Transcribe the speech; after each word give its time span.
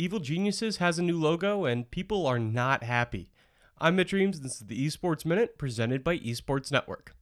Evil 0.00 0.20
Geniuses 0.20 0.76
has 0.76 1.00
a 1.00 1.02
new 1.02 1.18
logo 1.18 1.64
and 1.64 1.90
people 1.90 2.24
are 2.24 2.38
not 2.38 2.84
happy. 2.84 3.32
I'm 3.80 3.96
Mitch 3.96 4.12
Reames, 4.12 4.36
and 4.36 4.44
this 4.44 4.60
is 4.60 4.68
the 4.68 4.86
Esports 4.86 5.24
Minute 5.24 5.58
presented 5.58 6.04
by 6.04 6.18
Esports 6.18 6.70
Network. 6.70 7.16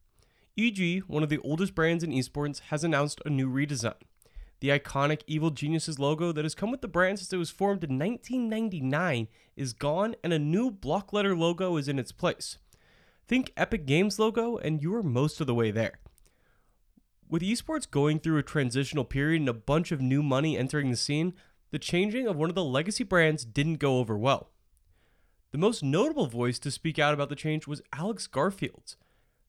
EG, 0.55 0.99
one 1.07 1.23
of 1.23 1.29
the 1.29 1.39
oldest 1.39 1.73
brands 1.73 2.03
in 2.03 2.11
esports, 2.11 2.59
has 2.69 2.83
announced 2.83 3.19
a 3.25 3.31
new 3.31 3.49
redesign. 3.49 3.95
The 4.59 4.69
iconic 4.69 5.21
Evil 5.25 5.49
Geniuses 5.49 5.97
logo 5.97 6.31
that 6.31 6.45
has 6.45 6.53
come 6.53 6.69
with 6.69 6.81
the 6.81 6.87
brand 6.87 7.17
since 7.17 7.33
it 7.33 7.37
was 7.37 7.49
formed 7.49 7.83
in 7.83 7.97
1999 7.97 9.27
is 9.55 9.73
gone, 9.73 10.15
and 10.23 10.31
a 10.31 10.37
new 10.37 10.69
block 10.69 11.11
letter 11.11 11.35
logo 11.35 11.77
is 11.77 11.87
in 11.87 11.97
its 11.97 12.11
place. 12.11 12.59
Think 13.27 13.53
Epic 13.57 13.87
Games 13.87 14.19
logo, 14.19 14.57
and 14.57 14.83
you 14.83 14.93
are 14.93 15.01
most 15.01 15.41
of 15.41 15.47
the 15.47 15.55
way 15.55 15.71
there. 15.71 15.97
With 17.27 17.41
esports 17.41 17.89
going 17.89 18.19
through 18.19 18.37
a 18.37 18.43
transitional 18.43 19.03
period 19.03 19.41
and 19.41 19.49
a 19.49 19.53
bunch 19.53 19.91
of 19.91 19.99
new 19.99 20.21
money 20.21 20.55
entering 20.55 20.91
the 20.91 20.95
scene, 20.95 21.33
the 21.71 21.79
changing 21.79 22.27
of 22.27 22.35
one 22.35 22.49
of 22.49 22.55
the 22.55 22.63
legacy 22.63 23.03
brands 23.03 23.45
didn't 23.45 23.75
go 23.75 23.99
over 23.99 24.17
well. 24.17 24.49
The 25.51 25.57
most 25.57 25.83
notable 25.83 26.27
voice 26.27 26.59
to 26.59 26.71
speak 26.71 26.99
out 26.99 27.13
about 27.13 27.29
the 27.29 27.35
change 27.35 27.67
was 27.67 27.81
Alex 27.93 28.27
Garfield. 28.27 28.95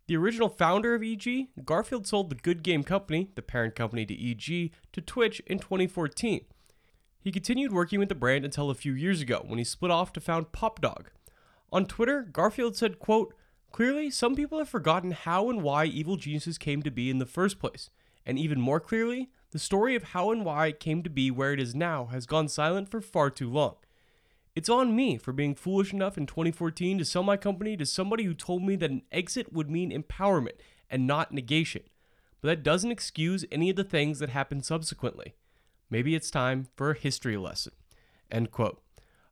The 0.06 0.16
original 0.16 0.48
founder 0.48 0.94
of 0.94 1.02
EG, 1.02 1.48
Garfield 1.64 2.06
sold 2.06 2.30
the 2.30 2.36
Good 2.36 2.62
Game 2.62 2.82
Company, 2.82 3.30
the 3.34 3.42
parent 3.42 3.74
company 3.74 4.06
to 4.06 4.30
EG, 4.30 4.72
to 4.92 5.00
Twitch 5.00 5.40
in 5.40 5.58
2014. 5.58 6.44
He 7.20 7.32
continued 7.32 7.72
working 7.72 7.98
with 7.98 8.08
the 8.08 8.14
brand 8.14 8.44
until 8.44 8.70
a 8.70 8.74
few 8.74 8.92
years 8.92 9.20
ago 9.20 9.44
when 9.46 9.58
he 9.58 9.64
split 9.64 9.90
off 9.90 10.12
to 10.14 10.20
found 10.20 10.52
PopDog. 10.52 11.08
On 11.70 11.84
Twitter, 11.84 12.22
Garfield 12.22 12.74
said, 12.74 12.98
quote, 12.98 13.34
Clearly, 13.70 14.08
some 14.08 14.34
people 14.34 14.58
have 14.58 14.68
forgotten 14.68 15.10
how 15.10 15.50
and 15.50 15.62
why 15.62 15.84
Evil 15.84 16.16
Geniuses 16.16 16.56
came 16.56 16.82
to 16.82 16.90
be 16.90 17.10
in 17.10 17.18
the 17.18 17.26
first 17.26 17.58
place, 17.58 17.90
and 18.24 18.38
even 18.38 18.60
more 18.60 18.80
clearly, 18.80 19.28
the 19.50 19.58
story 19.58 19.94
of 19.94 20.04
how 20.04 20.30
and 20.30 20.44
why 20.44 20.66
it 20.66 20.80
came 20.80 21.02
to 21.02 21.10
be 21.10 21.30
where 21.30 21.52
it 21.52 21.60
is 21.60 21.74
now 21.74 22.06
has 22.06 22.26
gone 22.26 22.48
silent 22.48 22.90
for 22.90 23.00
far 23.00 23.30
too 23.30 23.50
long. 23.50 23.76
It's 24.54 24.68
on 24.68 24.96
me 24.96 25.16
for 25.16 25.32
being 25.32 25.54
foolish 25.54 25.92
enough 25.92 26.18
in 26.18 26.26
2014 26.26 26.98
to 26.98 27.04
sell 27.04 27.22
my 27.22 27.36
company 27.36 27.76
to 27.76 27.86
somebody 27.86 28.24
who 28.24 28.34
told 28.34 28.62
me 28.62 28.76
that 28.76 28.90
an 28.90 29.02
exit 29.12 29.52
would 29.52 29.70
mean 29.70 29.92
empowerment 29.92 30.58
and 30.90 31.06
not 31.06 31.32
negation. 31.32 31.82
But 32.40 32.48
that 32.48 32.62
doesn't 32.62 32.90
excuse 32.90 33.44
any 33.50 33.70
of 33.70 33.76
the 33.76 33.84
things 33.84 34.18
that 34.18 34.30
happened 34.30 34.64
subsequently. 34.64 35.34
Maybe 35.90 36.14
it's 36.14 36.30
time 36.30 36.68
for 36.76 36.90
a 36.90 36.98
history 36.98 37.36
lesson. 37.36 37.72
End 38.30 38.50
quote. 38.50 38.82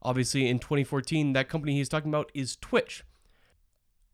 Obviously, 0.00 0.48
in 0.48 0.58
2014, 0.58 1.32
that 1.32 1.48
company 1.48 1.74
he's 1.74 1.88
talking 1.88 2.10
about 2.10 2.30
is 2.32 2.56
Twitch. 2.56 3.04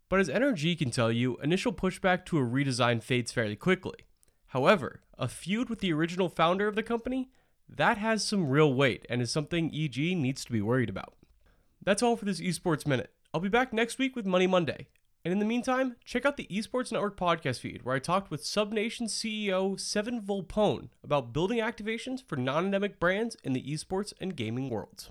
But 0.09 0.21
as 0.21 0.29
NRG 0.29 0.79
can 0.79 0.91
tell 0.91 1.13
you, 1.13 1.37
initial 1.43 1.73
pushback 1.73 2.25
to 2.27 2.39
a 2.39 2.43
redesign 2.43 3.03
fades 3.03 3.33
fairly 3.33 3.57
quickly. 3.57 4.07
However, 4.53 5.01
a 5.19 5.29
feud 5.29 5.71
with 5.71 5.79
the 5.79 5.95
original 5.95 6.29
founder 6.29 6.69
of 6.69 6.75
the 6.75 6.83
company, 6.83 7.31
that 7.71 7.97
has 7.97 8.23
some 8.23 8.51
real 8.51 8.75
weight 8.75 9.07
and 9.09 9.23
is 9.23 9.31
something 9.31 9.75
EG 9.75 9.97
needs 9.97 10.45
to 10.45 10.53
be 10.53 10.61
worried 10.61 10.91
about. 10.91 11.15
That's 11.83 12.03
all 12.03 12.17
for 12.17 12.27
this 12.27 12.39
Esports 12.39 12.87
Minute. 12.87 13.15
I'll 13.33 13.41
be 13.41 13.49
back 13.49 13.73
next 13.73 13.99
week 13.99 14.15
with 14.15 14.27
Money 14.27 14.47
Monday. 14.47 14.89
And 15.25 15.33
in 15.33 15.39
the 15.39 15.47
meantime, 15.47 15.97
check 16.05 16.27
out 16.27 16.37
the 16.37 16.49
Esports 16.49 16.93
Network 16.93 17.17
podcast 17.17 17.61
feed 17.61 17.83
where 17.83 17.97
I 17.97 17.99
talked 17.99 18.31
with 18.31 18.45
Subnation 18.45 19.07
CEO 19.07 19.81
Seven 19.81 20.21
Volpone 20.21 20.91
about 21.03 21.33
building 21.33 21.59
activations 21.59 22.23
for 22.23 22.37
non 22.37 22.67
endemic 22.67 23.01
brands 23.01 23.39
in 23.43 23.55
the 23.55 23.63
esports 23.63 24.13
and 24.21 24.37
gaming 24.37 24.69
worlds. 24.69 25.11